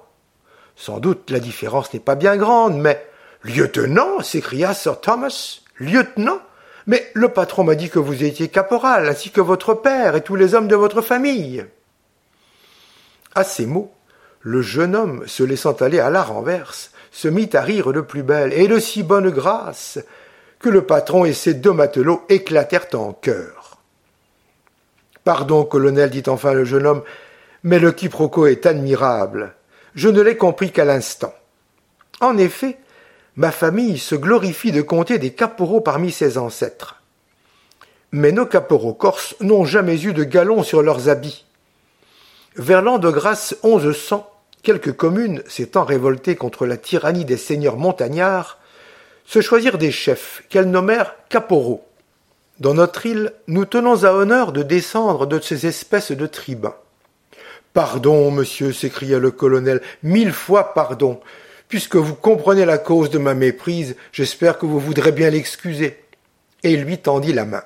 Sans 0.75 0.99
doute 0.99 1.29
la 1.29 1.39
différence 1.39 1.93
n'est 1.93 1.99
pas 1.99 2.15
bien 2.15 2.35
grande, 2.35 2.77
mais 2.77 3.05
lieutenant 3.43 4.21
s'écria 4.21 4.73
Sir 4.73 4.99
Thomas. 4.99 5.59
Lieutenant 5.77 6.39
mais 6.85 7.09
le 7.13 7.29
patron 7.29 7.63
m'a 7.63 7.75
dit 7.75 7.89
que 7.89 7.99
vous 7.99 8.23
étiez 8.23 8.49
caporal, 8.49 9.07
ainsi 9.07 9.31
que 9.31 9.41
votre 9.41 9.73
père 9.73 10.15
et 10.15 10.21
tous 10.21 10.35
les 10.35 10.53
hommes 10.53 10.67
de 10.67 10.75
votre 10.75 11.01
famille. 11.01 11.65
À 13.35 13.43
ces 13.43 13.65
mots, 13.65 13.93
le 14.41 14.61
jeune 14.61 14.95
homme, 14.95 15.23
se 15.27 15.43
laissant 15.43 15.73
aller 15.73 15.99
à 15.99 16.09
la 16.09 16.23
renverse, 16.23 16.91
se 17.11 17.27
mit 17.27 17.49
à 17.53 17.61
rire 17.61 17.93
de 17.93 18.01
plus 18.01 18.23
belle 18.23 18.53
et 18.53 18.67
de 18.67 18.79
si 18.79 19.03
bonne 19.03 19.29
grâce 19.29 19.99
que 20.63 20.69
le 20.69 20.85
patron 20.85 21.25
et 21.25 21.33
ses 21.33 21.53
deux 21.53 21.73
matelots 21.73 22.23
éclatèrent 22.29 22.87
en 22.93 23.11
chœur. 23.11 23.79
Pardon, 25.25 25.65
colonel, 25.65 26.09
dit 26.09 26.23
enfin 26.27 26.53
le 26.53 26.63
jeune 26.63 26.87
homme, 26.87 27.03
mais 27.63 27.79
le 27.79 27.91
quiproquo 27.91 28.47
est 28.47 28.65
admirable. 28.65 29.55
Je 29.93 30.07
ne 30.07 30.21
l'ai 30.21 30.37
compris 30.37 30.71
qu'à 30.71 30.85
l'instant. 30.85 31.33
En 32.21 32.37
effet, 32.37 32.77
ma 33.35 33.51
famille 33.51 33.97
se 33.97 34.15
glorifie 34.15 34.71
de 34.71 34.81
compter 34.81 35.19
des 35.19 35.33
caporaux 35.33 35.81
parmi 35.81 36.13
ses 36.13 36.37
ancêtres. 36.37 37.01
Mais 38.13 38.31
nos 38.31 38.45
caporaux 38.45 38.93
corses 38.93 39.35
n'ont 39.41 39.65
jamais 39.65 40.01
eu 40.01 40.13
de 40.13 40.23
galons 40.23 40.63
sur 40.63 40.81
leurs 40.81 41.09
habits. 41.09 41.45
Vers 42.55 42.81
l'an 42.81 42.99
de 42.99 43.09
grâce 43.09 43.57
1100, 43.63 44.29
quelques 44.61 44.95
communes, 44.95 45.43
s'étant 45.45 45.83
révoltées 45.83 46.37
contre 46.37 46.65
la 46.65 46.77
tyrannie 46.77 47.25
des 47.25 47.37
seigneurs 47.37 47.77
montagnards, 47.77 48.59
se 49.25 49.41
choisirent 49.41 49.77
des 49.77 49.91
chefs 49.91 50.43
qu'elles 50.49 50.69
nommèrent 50.69 51.15
caporaux. 51.29 51.85
Dans 52.59 52.73
notre 52.73 53.05
île, 53.05 53.33
nous 53.47 53.65
tenons 53.65 54.03
à 54.03 54.11
honneur 54.11 54.51
de 54.51 54.63
descendre 54.63 55.25
de 55.25 55.39
ces 55.39 55.65
espèces 55.65 56.11
de 56.11 56.27
tribuns. 56.27 56.75
Pardon, 57.73 58.29
monsieur, 58.29 58.71
s'écria 58.71 59.17
le 59.17 59.31
colonel, 59.31 59.81
mille 60.03 60.31
fois 60.31 60.73
pardon. 60.73 61.19
Puisque 61.67 61.95
vous 61.95 62.13
comprenez 62.13 62.65
la 62.65 62.77
cause 62.77 63.09
de 63.09 63.17
ma 63.17 63.33
méprise, 63.33 63.95
j'espère 64.11 64.59
que 64.59 64.67
vous 64.67 64.79
voudrez 64.79 65.11
bien 65.11 65.31
l'excuser. 65.31 65.97
Et 66.61 66.71
il 66.73 66.83
lui 66.83 66.99
tendit 66.99 67.33
la 67.33 67.45
main. 67.45 67.63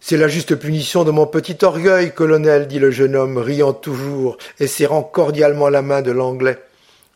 C'est 0.00 0.16
la 0.16 0.28
juste 0.28 0.56
punition 0.56 1.04
de 1.04 1.12
mon 1.12 1.26
petit 1.26 1.56
orgueil, 1.64 2.12
colonel, 2.12 2.66
dit 2.66 2.80
le 2.80 2.90
jeune 2.90 3.14
homme, 3.16 3.38
riant 3.38 3.72
toujours 3.72 4.36
et 4.58 4.66
serrant 4.66 5.02
cordialement 5.02 5.68
la 5.68 5.80
main 5.80 6.02
de 6.02 6.10
l'anglais. 6.10 6.58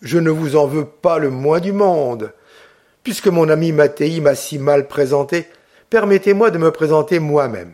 Je 0.00 0.18
ne 0.18 0.30
vous 0.30 0.56
en 0.56 0.66
veux 0.66 0.86
pas 0.86 1.18
le 1.18 1.28
moins 1.28 1.60
du 1.60 1.72
monde. 1.72 2.32
Puisque 3.08 3.28
mon 3.28 3.48
ami 3.48 3.72
Mattei 3.72 4.20
m'a 4.20 4.34
si 4.34 4.58
mal 4.58 4.86
présenté, 4.86 5.46
permettez-moi 5.88 6.50
de 6.50 6.58
me 6.58 6.70
présenter 6.70 7.20
moi-même. 7.20 7.72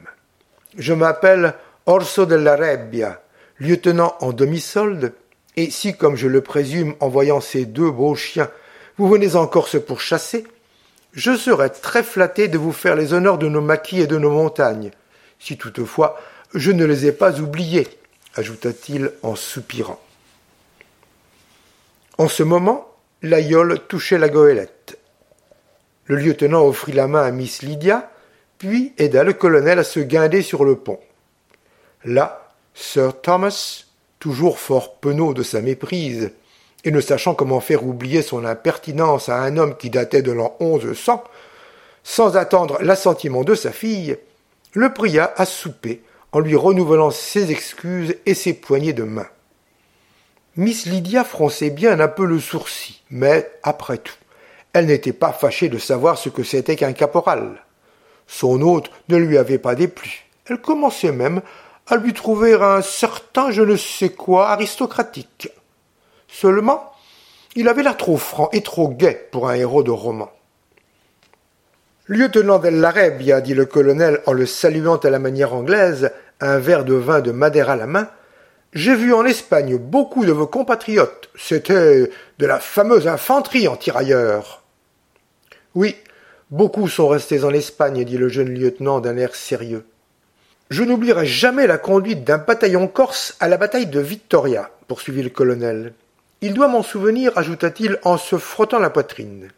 Je 0.79 0.93
m'appelle 0.95 1.55
Orso 1.87 2.25
della 2.25 2.55
Rebbia, 2.55 3.21
lieutenant 3.59 4.15
en 4.21 4.33
demi-solde, 4.33 5.13
et 5.57 5.73
si, 5.73 5.97
comme 5.97 6.15
je 6.15 6.29
le 6.29 6.41
présume, 6.41 6.95
en 7.01 7.09
voyant 7.09 7.41
ces 7.41 7.65
deux 7.65 7.91
beaux 7.91 8.15
chiens, 8.15 8.49
vous 8.97 9.09
venez 9.09 9.35
en 9.35 9.49
Corse 9.49 9.85
pour 9.85 10.01
chasser, 10.01 10.45
je 11.13 11.37
serais 11.37 11.71
très 11.71 12.05
flatté 12.05 12.47
de 12.47 12.57
vous 12.57 12.71
faire 12.71 12.95
les 12.95 13.13
honneurs 13.13 13.39
de 13.39 13.49
nos 13.49 13.61
maquis 13.61 14.03
et 14.03 14.07
de 14.07 14.19
nos 14.19 14.31
montagnes, 14.31 14.93
si 15.41 15.59
toutefois 15.59 16.17
je 16.55 16.71
ne 16.71 16.85
les 16.85 17.07
ai 17.07 17.13
pas 17.13 17.41
oubliés, 17.41 17.89
ajouta-t-il 18.37 19.11
en 19.25 19.35
soupirant. 19.35 20.01
En 22.19 22.29
ce 22.29 22.45
moment, 22.45 22.87
l'aïeul 23.21 23.81
touchait 23.89 24.19
la 24.19 24.29
goélette. 24.29 25.01
Le 26.07 26.17
lieutenant 26.17 26.67
offrit 26.67 26.93
la 26.93 27.09
main 27.09 27.23
à 27.23 27.31
Miss 27.31 27.63
Lydia, 27.63 28.11
puis 28.59 28.93
aida 28.99 29.25
le 29.25 29.33
colonel 29.33 29.79
à 29.79 29.85
se 29.85 30.01
guinder 30.01 30.43
sur 30.43 30.65
le 30.65 30.77
pont. 30.77 31.01
Là, 32.05 32.51
Sir 32.75 33.21
Thomas, 33.21 33.85
toujours 34.19 34.59
fort 34.59 34.97
penaud 34.97 35.33
de 35.33 35.43
sa 35.43 35.61
méprise, 35.61 36.33
et 36.85 36.91
ne 36.91 37.01
sachant 37.01 37.35
comment 37.35 37.61
faire 37.61 37.87
oublier 37.87 38.21
son 38.21 38.45
impertinence 38.45 39.29
à 39.29 39.41
un 39.41 39.57
homme 39.57 39.77
qui 39.77 39.89
datait 39.89 40.23
de 40.23 40.33
l'an 40.33 40.57
onze 40.61 40.93
cent, 40.93 41.25
sans 42.03 42.37
attendre 42.37 42.79
l'assentiment 42.83 43.45
de 43.45 43.55
sa 43.55 43.73
fille, 43.73 44.19
le 44.73 44.93
pria 44.93 45.33
à 45.37 45.47
souper 45.47 46.03
en 46.33 46.41
lui 46.41 46.57
renouvelant 46.57 47.11
ses 47.11 47.51
excuses 47.51 48.17
et 48.27 48.35
ses 48.35 48.53
poignées 48.53 48.93
de 48.93 49.05
main. 49.05 49.29
Miss 50.57 50.85
Lydia 50.87 51.25
fronçait 51.25 51.71
bien 51.71 51.99
un 51.99 52.09
peu 52.09 52.27
le 52.27 52.41
sourcil, 52.41 52.97
mais, 53.11 53.51
après 53.63 53.99
tout, 53.99 54.15
elle 54.75 54.87
n'était 54.87 55.13
pas 55.13 55.33
fâchée 55.33 55.69
de 55.69 55.79
savoir 55.79 56.19
ce 56.19 56.29
que 56.29 56.43
c'était 56.43 56.77
qu'un 56.77 56.93
caporal. 56.93 57.63
Son 58.27 58.61
hôte 58.61 58.91
ne 59.09 59.17
lui 59.17 59.39
avait 59.39 59.59
pas 59.59 59.77
déplu. 59.77 60.27
Elle 60.47 60.61
commençait 60.61 61.13
même 61.13 61.41
à 61.87 61.97
lui 61.97 62.13
trouver 62.13 62.55
un 62.55 62.83
certain 62.83 63.51
je 63.51 63.63
ne 63.63 63.77
sais 63.77 64.11
quoi 64.11 64.49
aristocratique. 64.49 65.49
Seulement, 66.29 66.93
il 67.55 67.69
avait 67.69 67.85
l'air 67.85 67.97
trop 67.97 68.17
franc 68.17 68.49
et 68.53 68.63
trop 68.63 68.89
gai 68.89 69.29
pour 69.31 69.49
un 69.49 69.55
héros 69.55 69.85
de 69.85 69.93
roman. 69.93 70.31
Lieutenant 72.07 72.59
Dell'Arabia, 72.59 73.41
dit 73.41 73.55
le 73.55 73.67
colonel 73.67 74.21
en 74.27 74.33
le 74.33 74.45
saluant 74.45 74.97
à 74.97 75.09
la 75.09 75.21
manière 75.21 75.55
anglaise, 75.55 76.11
un 76.41 76.59
verre 76.59 76.85
de 76.85 76.95
vin 76.95 77.21
de 77.21 77.31
Madère 77.31 77.71
à 77.71 77.77
la 77.77 77.87
main, 77.87 78.09
j'ai 78.73 78.97
vu 78.97 79.15
en 79.15 79.25
Espagne 79.25 79.77
beaucoup 79.79 80.25
de 80.25 80.33
vos 80.33 80.49
compatriotes. 80.49 81.31
C'était 81.37 82.11
de 82.39 82.47
la 82.47 82.59
fameuse 82.59 83.07
infanterie 83.07 83.69
en 83.69 83.77
tirailleurs. 83.77 84.64
Oui, 85.75 85.97
beaucoup 86.51 86.89
sont 86.89 87.09
restés 87.09 87.43
en 87.45 87.51
Espagne, 87.51 88.05
dit 88.05 88.19
le 88.19 88.29
jeune 88.29 88.55
lieutenant 88.55 89.01
d'un 89.01 89.17
air 89.17 89.35
sérieux. 89.35 89.85
Je 90.71 90.83
n'oublierai 90.83 91.27
jamais 91.27 91.67
la 91.67 91.79
conduite 91.79 92.25
d'un 92.25 92.39
bataillon 92.39 92.87
corse 92.87 93.37
à 93.41 93.49
la 93.49 93.57
bataille 93.57 93.87
de 93.87 94.01
Vittoria, 94.01 94.71
poursuivit 94.89 95.23
le 95.23 95.31
colonel. 95.31 95.93
Il 96.41 96.55
doit 96.55 96.69
m'en 96.69 96.83
souvenir, 96.83 97.37
ajouta-t-il 97.37 97.99
en 98.05 98.17
se 98.19 98.37
frottant 98.37 98.79
la 98.79 98.91
poitrine. 98.91 99.51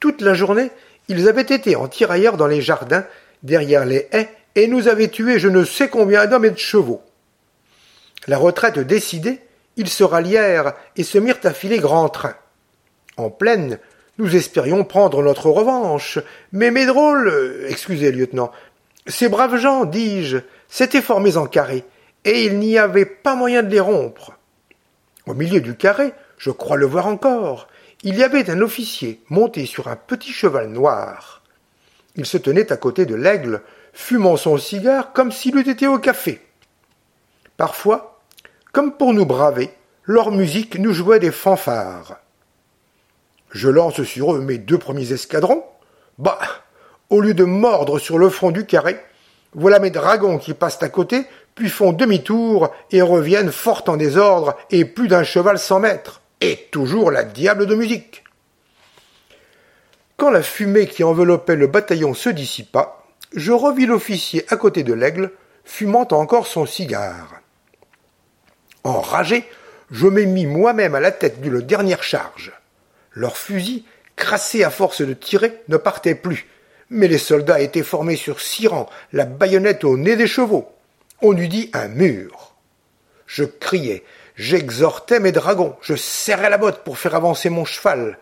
Toute 0.00 0.20
la 0.20 0.34
journée, 0.34 0.70
ils 1.08 1.28
avaient 1.28 1.42
été 1.42 1.76
en 1.76 1.88
tirailleurs 1.88 2.36
dans 2.36 2.46
les 2.46 2.60
jardins, 2.60 3.06
derrière 3.42 3.84
les 3.84 4.08
haies, 4.12 4.28
et 4.54 4.66
nous 4.66 4.88
avaient 4.88 5.08
tué 5.08 5.38
je 5.38 5.48
ne 5.48 5.64
sais 5.64 5.88
combien 5.88 6.26
d'hommes 6.26 6.44
et 6.44 6.50
de 6.50 6.58
chevaux. 6.58 7.02
La 8.26 8.38
retraite 8.38 8.78
décidée, 8.78 9.40
ils 9.76 9.88
se 9.88 10.04
rallièrent 10.04 10.74
et 10.96 11.04
se 11.04 11.18
mirent 11.18 11.38
à 11.44 11.52
filer 11.52 11.78
grand 11.78 12.08
train. 12.08 12.34
En 13.16 13.30
plaine, 13.30 13.78
nous 14.18 14.34
espérions 14.34 14.84
prendre 14.84 15.22
notre 15.22 15.50
revanche, 15.50 16.18
mais 16.52 16.70
mes 16.70 16.86
drôles, 16.86 17.66
excusez, 17.68 18.12
lieutenant, 18.12 18.50
ces 19.06 19.28
braves 19.28 19.56
gens, 19.56 19.84
dis-je, 19.84 20.38
s'étaient 20.68 21.02
formés 21.02 21.36
en 21.36 21.46
carré, 21.46 21.84
et 22.24 22.44
il 22.44 22.58
n'y 22.58 22.78
avait 22.78 23.06
pas 23.06 23.34
moyen 23.34 23.62
de 23.62 23.70
les 23.70 23.80
rompre. 23.80 24.32
Au 25.26 25.34
milieu 25.34 25.60
du 25.60 25.76
carré, 25.76 26.12
je 26.38 26.50
crois 26.50 26.76
le 26.76 26.86
voir 26.86 27.06
encore, 27.06 27.68
il 28.02 28.16
y 28.16 28.22
avait 28.22 28.50
un 28.50 28.60
officier 28.60 29.20
monté 29.28 29.66
sur 29.66 29.88
un 29.88 29.96
petit 29.96 30.32
cheval 30.32 30.68
noir. 30.68 31.42
Il 32.16 32.26
se 32.26 32.38
tenait 32.38 32.72
à 32.72 32.76
côté 32.76 33.06
de 33.06 33.14
l'aigle, 33.14 33.62
fumant 33.92 34.36
son 34.36 34.58
cigare 34.58 35.12
comme 35.12 35.32
s'il 35.32 35.56
eût 35.56 35.68
été 35.68 35.86
au 35.86 35.98
café. 35.98 36.40
Parfois, 37.56 38.20
comme 38.72 38.92
pour 38.92 39.14
nous 39.14 39.26
braver, 39.26 39.70
leur 40.04 40.30
musique 40.30 40.78
nous 40.78 40.92
jouait 40.92 41.18
des 41.18 41.32
fanfares. 41.32 42.18
Je 43.50 43.68
lance 43.68 44.02
sur 44.02 44.34
eux 44.34 44.40
mes 44.40 44.58
deux 44.58 44.78
premiers 44.78 45.12
escadrons. 45.12 45.64
Bah, 46.18 46.38
au 47.10 47.20
lieu 47.20 47.34
de 47.34 47.44
mordre 47.44 47.98
sur 47.98 48.18
le 48.18 48.28
front 48.28 48.50
du 48.50 48.66
carré, 48.66 48.98
voilà 49.54 49.78
mes 49.78 49.90
dragons 49.90 50.38
qui 50.38 50.54
passent 50.54 50.82
à 50.82 50.88
côté, 50.88 51.24
puis 51.54 51.68
font 51.68 51.92
demi-tour 51.92 52.70
et 52.90 53.02
reviennent 53.02 53.52
fort 53.52 53.84
en 53.88 53.96
désordre 53.96 54.56
et 54.70 54.84
plus 54.84 55.08
d'un 55.08 55.24
cheval 55.24 55.58
sans 55.58 55.80
mètres. 55.80 56.20
Et 56.40 56.68
toujours 56.70 57.10
la 57.10 57.24
diable 57.24 57.66
de 57.66 57.74
musique. 57.74 58.24
Quand 60.16 60.30
la 60.30 60.42
fumée 60.42 60.86
qui 60.86 61.04
enveloppait 61.04 61.56
le 61.56 61.66
bataillon 61.66 62.14
se 62.14 62.28
dissipa, 62.28 63.02
je 63.34 63.52
revis 63.52 63.86
l'officier 63.86 64.44
à 64.48 64.56
côté 64.56 64.82
de 64.82 64.92
l'aigle, 64.92 65.32
fumant 65.64 66.08
encore 66.12 66.46
son 66.46 66.66
cigare. 66.66 67.40
Enragé, 68.84 69.44
je 69.90 70.06
m'ai 70.06 70.26
mis 70.26 70.46
moi-même 70.46 70.94
à 70.94 71.00
la 71.00 71.12
tête 71.12 71.40
d'une 71.40 71.60
dernière 71.60 72.02
charge. 72.02 72.52
Leurs 73.16 73.38
fusils, 73.38 73.84
crassés 74.14 74.62
à 74.62 74.68
force 74.68 75.00
de 75.00 75.14
tirer, 75.14 75.62
ne 75.68 75.78
partaient 75.78 76.14
plus, 76.14 76.46
mais 76.90 77.08
les 77.08 77.16
soldats 77.16 77.60
étaient 77.60 77.82
formés 77.82 78.16
sur 78.16 78.40
six 78.40 78.68
rangs, 78.68 78.90
la 79.14 79.24
baïonnette 79.24 79.84
au 79.84 79.96
nez 79.96 80.16
des 80.16 80.26
chevaux. 80.26 80.68
On 81.22 81.34
eût 81.34 81.48
dit 81.48 81.70
un 81.72 81.88
mur. 81.88 82.54
Je 83.26 83.44
criais, 83.44 84.04
j'exhortais 84.36 85.18
mes 85.18 85.32
dragons, 85.32 85.76
je 85.80 85.94
serrais 85.94 86.50
la 86.50 86.58
botte 86.58 86.84
pour 86.84 86.98
faire 86.98 87.14
avancer 87.14 87.48
mon 87.48 87.64
cheval, 87.64 88.18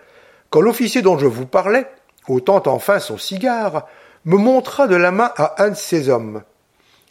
quand 0.51 0.61
l'officier 0.61 1.03
dont 1.03 1.19
je 1.19 1.27
vous 1.27 1.47
parlais, 1.47 1.87
ôtant 2.29 2.63
enfin 2.67 3.01
son 3.01 3.19
cigare, 3.19 3.89
me 4.25 4.37
montra 4.37 4.87
de 4.87 4.95
la 4.95 5.11
main 5.11 5.33
à 5.37 5.65
un 5.65 5.71
de 5.71 5.75
ses 5.75 6.09
hommes. 6.09 6.45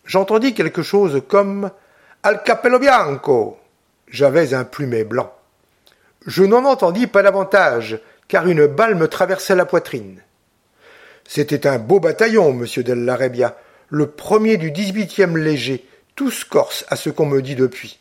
J'entendis 0.05 0.53
quelque 0.53 0.83
chose 0.83 1.21
comme 1.27 1.69
Al 2.23 2.43
capello 2.43 2.79
bianco. 2.79 3.57
J'avais 4.07 4.53
un 4.53 4.63
plumet 4.63 5.03
blanc. 5.03 5.33
Je 6.25 6.43
n'en 6.43 6.65
entendis 6.65 7.07
pas 7.07 7.23
davantage, 7.23 7.99
car 8.27 8.47
une 8.47 8.67
balle 8.67 8.95
me 8.95 9.07
traversait 9.07 9.55
la 9.55 9.65
poitrine. 9.65 10.21
C'était 11.27 11.67
un 11.67 11.79
beau 11.79 11.99
bataillon, 11.99 12.53
monsieur 12.53 12.83
Della 12.83 13.17
le 13.89 14.07
premier 14.07 14.57
du 14.57 14.71
dix-huitième 14.71 15.37
léger, 15.37 15.87
tous 16.15 16.43
corses 16.45 16.85
à 16.89 16.95
ce 16.95 17.09
qu'on 17.09 17.25
me 17.25 17.41
dit 17.41 17.55
depuis. 17.55 17.99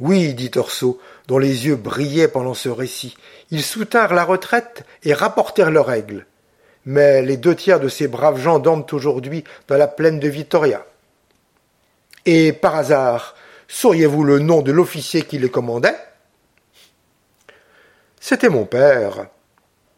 Oui, 0.00 0.34
dit 0.34 0.50
Orso, 0.56 0.98
dont 1.28 1.38
les 1.38 1.66
yeux 1.66 1.76
brillaient 1.76 2.28
pendant 2.28 2.54
ce 2.54 2.68
récit. 2.68 3.16
Ils 3.50 3.62
soutinrent 3.62 4.14
la 4.14 4.24
retraite 4.24 4.84
et 5.02 5.12
rapportèrent 5.12 5.70
leur 5.70 5.92
aigle. 5.92 6.26
Mais 6.86 7.22
les 7.22 7.36
deux 7.36 7.54
tiers 7.54 7.80
de 7.80 7.88
ces 7.88 8.08
braves 8.08 8.40
gens 8.40 8.58
dorment 8.58 8.86
aujourd'hui 8.92 9.44
dans 9.68 9.76
la 9.76 9.86
plaine 9.86 10.18
de 10.18 10.28
Vittoria. 10.28 10.84
Et 12.26 12.52
par 12.52 12.74
hasard, 12.74 13.36
sauriez-vous 13.68 14.24
le 14.24 14.38
nom 14.38 14.62
de 14.62 14.72
l'officier 14.72 15.22
qui 15.22 15.38
les 15.38 15.50
commandait? 15.50 15.96
C'était 18.24 18.48
mon 18.48 18.66
père, 18.66 19.26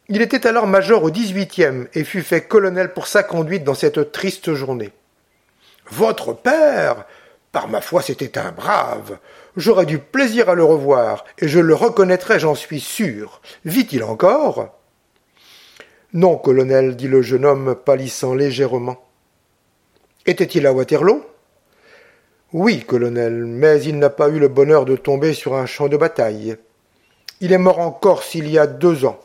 il 0.09 0.19
était 0.19 0.47
alors 0.47 0.65
major 0.65 1.03
au 1.03 1.11
dix-huitième 1.11 1.87
et 1.93 2.03
fut 2.03 2.23
fait 2.23 2.41
colonel 2.41 2.91
pour 2.91 3.05
sa 3.05 3.21
conduite 3.21 3.63
dans 3.63 3.75
cette 3.75 4.11
triste 4.11 4.55
journée. 4.55 4.91
Votre 5.91 6.33
père 6.33 7.05
Par 7.51 7.67
ma 7.67 7.81
foi, 7.81 8.01
c'était 8.01 8.39
un 8.39 8.51
brave. 8.51 9.19
J'aurais 9.55 9.85
du 9.85 9.99
plaisir 9.99 10.49
à 10.49 10.55
le 10.55 10.63
revoir, 10.63 11.23
et 11.37 11.47
je 11.47 11.59
le 11.59 11.75
reconnaîtrai, 11.75 12.39
j'en 12.39 12.55
suis 12.55 12.79
sûr. 12.79 13.41
Vit-il 13.63 14.03
encore? 14.03 14.75
Non, 16.13 16.35
colonel, 16.35 16.95
dit 16.95 17.07
le 17.07 17.21
jeune 17.21 17.45
homme, 17.45 17.75
pâlissant 17.75 18.33
légèrement. 18.33 19.05
Était-il 20.25 20.65
à 20.65 20.73
Waterloo? 20.73 21.23
Oui, 22.53 22.83
colonel, 22.85 23.45
mais 23.45 23.83
il 23.83 23.99
n'a 23.99 24.09
pas 24.09 24.29
eu 24.29 24.39
le 24.39 24.47
bonheur 24.47 24.85
de 24.85 24.95
tomber 24.95 25.35
sur 25.35 25.53
un 25.53 25.67
champ 25.67 25.89
de 25.89 25.97
bataille. 25.97 26.57
Il 27.41 27.51
est 27.51 27.57
mort 27.57 27.79
en 27.79 27.91
Corse 27.91 28.35
il 28.35 28.49
y 28.49 28.57
a 28.57 28.67
deux 28.67 29.05
ans. 29.05 29.19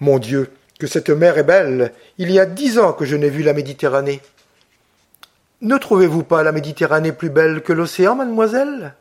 Mon 0.00 0.18
Dieu, 0.18 0.52
que 0.78 0.86
cette 0.86 1.10
mer 1.10 1.38
est 1.38 1.42
belle. 1.44 1.92
Il 2.18 2.30
y 2.30 2.38
a 2.38 2.46
dix 2.46 2.78
ans 2.78 2.92
que 2.92 3.04
je 3.04 3.16
n'ai 3.16 3.30
vu 3.30 3.42
la 3.42 3.54
Méditerranée. 3.54 4.20
Ne 5.62 5.78
trouvez-vous 5.78 6.22
pas 6.22 6.42
la 6.42 6.52
Méditerranée 6.52 7.12
plus 7.12 7.30
belle 7.30 7.62
que 7.62 7.72
l'océan, 7.72 8.14
mademoiselle? 8.14 8.94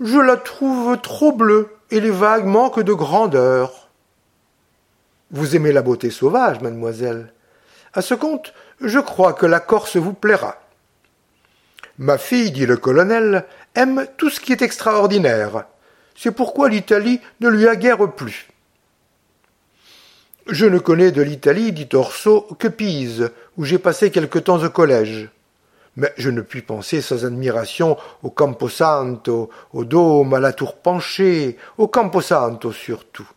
Je 0.00 0.18
la 0.18 0.36
trouve 0.36 0.98
trop 1.00 1.32
bleue, 1.32 1.68
et 1.90 2.00
les 2.00 2.10
vagues 2.10 2.46
manquent 2.46 2.82
de 2.82 2.92
grandeur. 2.92 3.88
Vous 5.30 5.56
aimez 5.56 5.72
la 5.72 5.82
beauté 5.82 6.10
sauvage, 6.10 6.60
mademoiselle. 6.60 7.32
À 7.92 8.02
ce 8.02 8.14
compte, 8.14 8.54
je 8.80 8.98
crois 8.98 9.32
que 9.32 9.46
la 9.46 9.60
Corse 9.60 9.96
vous 9.96 10.12
plaira. 10.12 10.56
Ma 11.98 12.18
fille, 12.18 12.50
dit 12.50 12.66
le 12.66 12.76
colonel, 12.76 13.44
aime 13.74 14.06
tout 14.16 14.30
ce 14.30 14.40
qui 14.40 14.52
est 14.52 14.62
extraordinaire. 14.62 15.64
C'est 16.16 16.32
pourquoi 16.32 16.68
l'Italie 16.68 17.20
ne 17.40 17.48
lui 17.48 17.68
a 17.68 17.76
guère 17.76 18.10
plu. 18.12 18.48
Je 20.48 20.64
ne 20.64 20.78
connais 20.78 21.10
de 21.10 21.22
l'Italie, 21.22 21.72
dit 21.72 21.88
Orso, 21.92 22.42
que 22.58 22.68
Pise, 22.68 23.30
où 23.56 23.64
j'ai 23.64 23.78
passé 23.78 24.10
quelque 24.10 24.38
temps 24.38 24.62
au 24.62 24.70
collège. 24.70 25.28
Mais 25.96 26.12
je 26.18 26.30
ne 26.30 26.40
puis 26.40 26.62
penser 26.62 27.00
sans 27.00 27.24
admiration 27.24 27.96
au 28.22 28.30
Camposanto, 28.30 29.50
au 29.72 29.84
dôme, 29.84 30.34
à 30.34 30.40
la 30.40 30.52
tour 30.52 30.76
penchée, 30.76 31.56
au 31.78 31.88
Camposanto 31.88 32.70
surtout. 32.70 33.28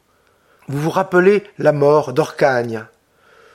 Vous 0.67 0.79
vous 0.79 0.89
rappelez 0.89 1.43
la 1.57 1.71
mort 1.71 2.13
d'Orcagne 2.13 2.85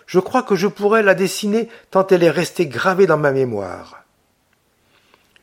Je 0.07 0.19
crois 0.19 0.43
que 0.43 0.57
je 0.57 0.67
pourrais 0.67 1.03
la 1.03 1.15
dessiner 1.15 1.69
tant 1.91 2.07
elle 2.09 2.25
est 2.25 2.31
restée 2.31 2.67
gravée 2.67 3.07
dans 3.07 3.19
ma 3.19 3.31
mémoire. 3.31 4.03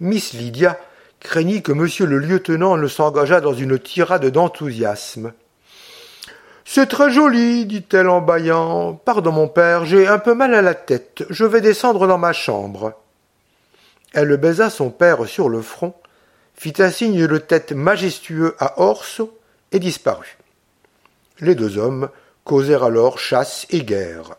Miss 0.02 0.34
Lydia 0.34 0.78
craignit 1.22 1.64
que 1.64 1.72
monsieur 1.72 2.06
le 2.06 2.18
lieutenant 2.18 2.76
ne 2.76 2.88
s'engageât 2.88 3.40
dans 3.40 3.54
une 3.54 3.80
tirade 3.80 4.26
d'enthousiasme. 4.26 5.32
C'est 6.66 6.88
très 6.88 7.12
joli, 7.12 7.66
dit-elle 7.66 8.10
en 8.10 8.22
bâillant. 8.22 8.94
Pardon, 8.94 9.32
mon 9.32 9.48
père, 9.48 9.86
j'ai 9.86 10.08
un 10.08 10.20
peu 10.20 10.34
mal 10.34 10.54
à 10.54 10.62
la 10.62 10.74
tête. 10.74 11.24
Je 11.30 11.46
vais 11.46 11.62
descendre 11.62 12.08
dans 12.08 12.18
ma 12.18 12.34
chambre. 12.34 12.94
Elle 14.14 14.36
baisa 14.38 14.70
son 14.70 14.90
père 14.90 15.26
sur 15.28 15.48
le 15.48 15.62
front, 15.62 15.94
fit 16.56 16.74
un 16.80 16.92
signe 16.92 17.28
de 17.28 17.38
tête 17.38 17.72
majestueux 17.72 18.56
à 18.60 18.82
Orso 18.82 19.38
et 19.72 19.80
disparut. 19.80 20.38
Les 21.40 21.56
deux 21.56 21.78
hommes 21.78 22.10
causèrent 22.44 22.84
alors 22.84 23.20
chasse 23.20 23.66
et 23.70 23.84
guerre. 23.84 24.36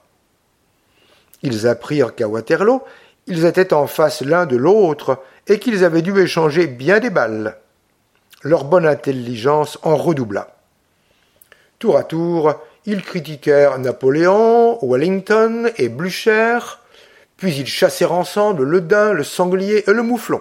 Ils 1.42 1.66
apprirent 1.66 2.14
qu'à 2.14 2.28
Waterloo, 2.28 2.82
ils 3.26 3.44
étaient 3.44 3.72
en 3.72 3.86
face 3.86 4.22
l'un 4.22 4.46
de 4.46 4.56
l'autre 4.56 5.18
et 5.46 5.58
qu'ils 5.58 5.84
avaient 5.84 6.02
dû 6.02 6.18
échanger 6.20 6.66
bien 6.66 7.00
des 7.00 7.10
balles. 7.10 7.58
Leur 8.42 8.64
bonne 8.64 8.86
intelligence 8.86 9.78
en 9.82 9.96
redoubla. 9.96 10.56
Tour 11.78 11.96
à 11.96 12.04
tour, 12.04 12.54
ils 12.86 13.02
critiquèrent 13.02 13.78
Napoléon, 13.78 14.78
Wellington 14.82 15.70
et 15.76 15.88
Blücher, 15.88 16.58
puis 17.36 17.54
ils 17.54 17.66
chassèrent 17.66 18.12
ensemble 18.12 18.64
le 18.64 18.80
daim, 18.80 19.12
le 19.12 19.24
sanglier 19.24 19.84
et 19.88 19.92
le 19.92 20.02
mouflon. 20.02 20.40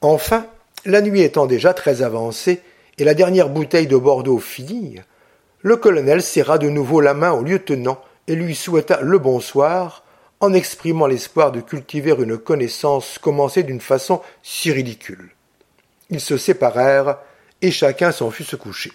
Enfin, 0.00 0.46
la 0.84 1.00
nuit 1.02 1.22
étant 1.22 1.46
déjà 1.46 1.74
très 1.74 2.02
avancée 2.02 2.62
et 2.98 3.04
la 3.04 3.14
dernière 3.14 3.48
bouteille 3.48 3.86
de 3.86 3.96
Bordeaux 3.96 4.38
finie, 4.38 5.00
le 5.62 5.76
colonel 5.76 6.22
serra 6.22 6.58
de 6.58 6.68
nouveau 6.68 7.00
la 7.00 7.14
main 7.14 7.32
au 7.32 7.42
lieutenant 7.42 8.00
et 8.26 8.34
lui 8.34 8.54
souhaita 8.54 9.00
le 9.02 9.18
bonsoir, 9.18 10.04
en 10.40 10.54
exprimant 10.54 11.06
l'espoir 11.06 11.52
de 11.52 11.60
cultiver 11.60 12.14
une 12.18 12.38
connaissance 12.38 13.18
commencée 13.18 13.62
d'une 13.62 13.80
façon 13.80 14.22
si 14.42 14.72
ridicule. 14.72 15.30
Ils 16.08 16.20
se 16.20 16.36
séparèrent 16.36 17.18
et 17.62 17.70
chacun 17.70 18.10
s'en 18.10 18.30
fut 18.30 18.44
se 18.44 18.56
coucher. 18.56 18.92